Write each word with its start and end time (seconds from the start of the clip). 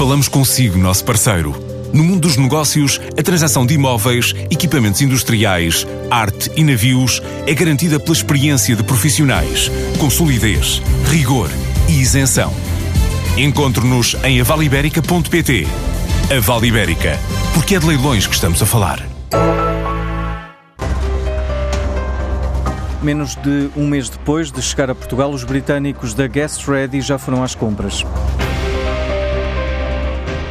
Falamos 0.00 0.28
consigo, 0.28 0.78
nosso 0.78 1.04
parceiro. 1.04 1.54
No 1.92 2.02
mundo 2.02 2.20
dos 2.20 2.38
negócios, 2.38 2.98
a 3.18 3.22
transação 3.22 3.66
de 3.66 3.74
imóveis, 3.74 4.34
equipamentos 4.50 5.02
industriais, 5.02 5.86
arte 6.10 6.50
e 6.56 6.64
navios 6.64 7.20
é 7.46 7.52
garantida 7.52 8.00
pela 8.00 8.14
experiência 8.14 8.74
de 8.74 8.82
profissionais, 8.82 9.70
com 9.98 10.08
solidez, 10.08 10.80
rigor 11.10 11.50
e 11.86 12.00
isenção. 12.00 12.50
Encontre-nos 13.36 14.16
em 14.24 14.40
avaliberica.pt. 14.40 15.66
A 16.34 16.40
Vale 16.40 16.68
Ibérica, 16.68 17.18
porque 17.52 17.74
é 17.74 17.78
de 17.78 17.86
leilões 17.86 18.26
que 18.26 18.34
estamos 18.34 18.62
a 18.62 18.64
falar. 18.64 19.06
Menos 23.02 23.36
de 23.36 23.68
um 23.76 23.86
mês 23.86 24.08
depois 24.08 24.50
de 24.50 24.62
chegar 24.62 24.88
a 24.88 24.94
Portugal, 24.94 25.30
os 25.30 25.44
britânicos 25.44 26.14
da 26.14 26.26
Guest 26.26 26.66
Ready 26.66 27.02
já 27.02 27.18
foram 27.18 27.44
às 27.44 27.54
compras. 27.54 28.02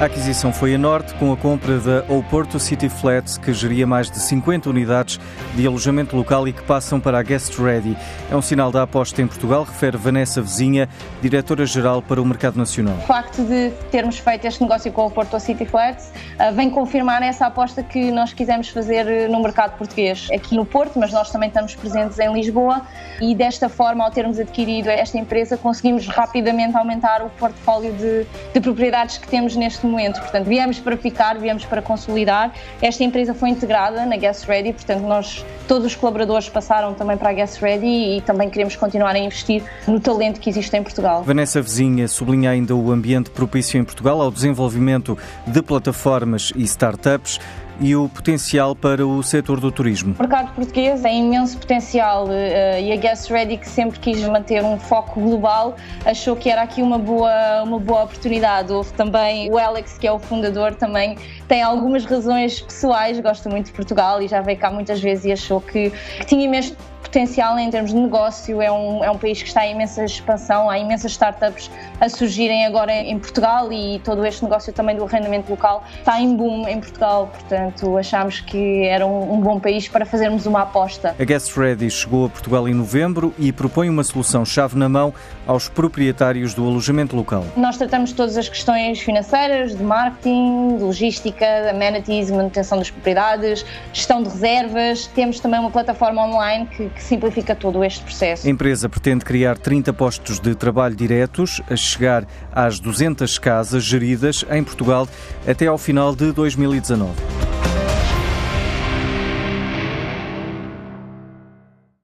A 0.00 0.04
aquisição 0.04 0.52
foi 0.52 0.76
a 0.76 0.78
norte 0.78 1.12
com 1.14 1.32
a 1.32 1.36
compra 1.36 1.80
da 1.80 2.04
Oporto 2.08 2.60
City 2.60 2.88
Flats, 2.88 3.36
que 3.36 3.52
geria 3.52 3.84
mais 3.84 4.08
de 4.08 4.20
50 4.20 4.70
unidades 4.70 5.18
de 5.56 5.66
alojamento 5.66 6.16
local 6.16 6.46
e 6.46 6.52
que 6.52 6.62
passam 6.62 7.00
para 7.00 7.18
a 7.18 7.22
Guest 7.24 7.58
Ready. 7.58 7.96
É 8.30 8.36
um 8.36 8.40
sinal 8.40 8.70
da 8.70 8.84
aposta 8.84 9.20
em 9.20 9.26
Portugal, 9.26 9.64
refere 9.64 9.96
Vanessa 9.96 10.40
Vizinha, 10.40 10.88
diretora-geral 11.20 12.00
para 12.00 12.22
o 12.22 12.24
mercado 12.24 12.56
nacional. 12.56 12.94
O 12.94 13.06
facto 13.06 13.42
de 13.42 13.72
termos 13.90 14.20
feito 14.20 14.44
este 14.46 14.62
negócio 14.62 14.92
com 14.92 15.00
a 15.00 15.06
Oporto 15.06 15.40
City 15.40 15.66
Flats 15.66 16.12
uh, 16.38 16.54
vem 16.54 16.70
confirmar 16.70 17.20
essa 17.24 17.46
aposta 17.46 17.82
que 17.82 18.12
nós 18.12 18.32
quisemos 18.32 18.68
fazer 18.68 19.04
eh, 19.08 19.26
no 19.26 19.42
mercado 19.42 19.76
português, 19.76 20.28
aqui 20.32 20.54
no 20.54 20.64
Porto, 20.64 20.96
mas 20.96 21.12
nós 21.12 21.28
também 21.32 21.48
estamos 21.48 21.74
presentes 21.74 22.20
em 22.20 22.32
Lisboa 22.32 22.82
e 23.20 23.34
desta 23.34 23.68
forma, 23.68 24.04
ao 24.04 24.12
termos 24.12 24.38
adquirido 24.38 24.86
esta 24.90 25.18
empresa, 25.18 25.56
conseguimos 25.56 26.06
rapidamente 26.06 26.76
aumentar 26.76 27.20
o 27.20 27.30
portfólio 27.30 27.92
de, 27.94 28.24
de 28.54 28.60
propriedades 28.60 29.18
que 29.18 29.26
temos 29.26 29.56
neste 29.56 29.80
momento. 29.80 29.87
Portanto, 30.20 30.46
viemos 30.46 30.78
para 30.78 30.96
ficar, 30.96 31.38
viemos 31.38 31.64
para 31.64 31.80
consolidar. 31.82 32.52
Esta 32.80 33.04
empresa 33.04 33.34
foi 33.34 33.50
integrada 33.50 34.04
na 34.04 34.16
Guest 34.16 34.46
Ready, 34.46 34.72
portanto, 34.72 35.02
nós, 35.02 35.44
todos 35.66 35.86
os 35.86 35.96
colaboradores 35.96 36.48
passaram 36.48 36.94
também 36.94 37.16
para 37.16 37.30
a 37.30 37.32
Guest 37.32 37.60
Ready 37.60 38.16
e 38.16 38.20
também 38.22 38.50
queremos 38.50 38.76
continuar 38.76 39.14
a 39.14 39.18
investir 39.18 39.62
no 39.86 40.00
talento 40.00 40.40
que 40.40 40.50
existe 40.50 40.76
em 40.76 40.82
Portugal. 40.82 41.22
Vanessa 41.22 41.60
Vizinha 41.60 42.08
sublinha 42.08 42.50
ainda 42.50 42.74
o 42.74 42.90
ambiente 42.90 43.30
propício 43.30 43.80
em 43.80 43.84
Portugal 43.84 44.20
ao 44.20 44.30
desenvolvimento 44.30 45.16
de 45.46 45.62
plataformas 45.62 46.52
e 46.54 46.62
startups 46.62 47.38
e 47.80 47.94
o 47.94 48.08
potencial 48.08 48.74
para 48.74 49.06
o 49.06 49.22
setor 49.22 49.60
do 49.60 49.70
turismo? 49.70 50.14
O 50.14 50.22
mercado 50.22 50.54
português 50.54 51.00
tem 51.00 51.26
imenso 51.26 51.58
potencial 51.58 52.26
uh, 52.26 52.80
e 52.80 52.92
a 52.92 52.96
Guest 52.96 53.30
Ready, 53.30 53.56
que 53.56 53.68
sempre 53.68 53.98
quis 53.98 54.22
manter 54.24 54.62
um 54.64 54.78
foco 54.78 55.20
global, 55.20 55.76
achou 56.04 56.34
que 56.36 56.50
era 56.50 56.62
aqui 56.62 56.82
uma 56.82 56.98
boa, 56.98 57.62
uma 57.62 57.78
boa 57.78 58.04
oportunidade. 58.04 58.72
Houve 58.72 58.92
também 58.92 59.50
o 59.50 59.58
Alex, 59.58 59.98
que 59.98 60.06
é 60.06 60.12
o 60.12 60.18
fundador, 60.18 60.74
também 60.74 61.16
tem 61.46 61.62
algumas 61.62 62.04
razões 62.04 62.60
pessoais, 62.60 63.18
gosta 63.20 63.48
muito 63.48 63.66
de 63.66 63.72
Portugal 63.72 64.20
e 64.20 64.28
já 64.28 64.40
veio 64.40 64.58
cá 64.58 64.70
muitas 64.70 65.00
vezes 65.00 65.24
e 65.24 65.32
achou 65.32 65.60
que, 65.60 65.90
que 65.90 66.26
tinha 66.26 66.44
imenso 66.44 66.76
potencial 67.08 67.58
em 67.58 67.70
termos 67.70 67.92
de 67.92 67.98
negócio, 67.98 68.60
é 68.60 68.70
um, 68.70 69.02
é 69.02 69.10
um 69.10 69.16
país 69.16 69.40
que 69.40 69.48
está 69.48 69.66
em 69.66 69.72
imensa 69.72 70.04
expansão, 70.04 70.68
há 70.68 70.78
imensas 70.78 71.12
startups 71.12 71.70
a 72.00 72.08
surgirem 72.08 72.66
agora 72.66 72.92
em 72.92 73.18
Portugal 73.18 73.72
e 73.72 73.98
todo 74.00 74.24
este 74.26 74.44
negócio 74.44 74.72
também 74.72 74.94
do 74.94 75.04
arrendamento 75.04 75.50
local 75.50 75.82
está 75.98 76.20
em 76.20 76.36
boom 76.36 76.68
em 76.68 76.78
Portugal, 76.78 77.28
portanto 77.32 77.67
achámos 77.96 78.40
que 78.40 78.84
era 78.84 79.06
um, 79.06 79.34
um 79.34 79.40
bom 79.40 79.58
país 79.58 79.88
para 79.88 80.04
fazermos 80.04 80.44
uma 80.46 80.62
aposta. 80.62 81.14
A 81.18 81.24
Guest 81.24 81.56
Ready 81.56 81.90
chegou 81.90 82.26
a 82.26 82.28
Portugal 82.28 82.68
em 82.68 82.74
novembro 82.74 83.32
e 83.38 83.52
propõe 83.52 83.88
uma 83.88 84.04
solução 84.04 84.44
chave 84.44 84.76
na 84.76 84.88
mão 84.88 85.14
aos 85.46 85.68
proprietários 85.68 86.52
do 86.52 86.66
alojamento 86.66 87.16
local. 87.16 87.44
Nós 87.56 87.76
tratamos 87.76 88.12
todas 88.12 88.36
as 88.36 88.48
questões 88.48 89.00
financeiras, 89.00 89.76
de 89.76 89.82
marketing, 89.82 90.76
de 90.76 90.82
logística, 90.82 91.70
amenities, 91.70 92.30
manutenção 92.30 92.78
das 92.78 92.90
propriedades, 92.90 93.64
gestão 93.92 94.22
de 94.22 94.28
reservas. 94.28 95.06
Temos 95.06 95.40
também 95.40 95.60
uma 95.60 95.70
plataforma 95.70 96.26
online 96.26 96.66
que 96.66 96.88
que 96.98 97.02
simplifica 97.02 97.54
todo 97.54 97.82
este 97.84 98.02
processo. 98.02 98.46
A 98.46 98.50
empresa 98.50 98.88
pretende 98.88 99.24
criar 99.24 99.56
30 99.56 99.92
postos 99.92 100.40
de 100.40 100.54
trabalho 100.54 100.94
diretos, 100.94 101.62
a 101.70 101.76
chegar 101.76 102.26
às 102.52 102.80
200 102.80 103.38
casas 103.38 103.84
geridas 103.84 104.44
em 104.50 104.62
Portugal 104.62 105.08
até 105.46 105.66
ao 105.66 105.78
final 105.78 106.14
de 106.14 106.32
2019. 106.32 107.37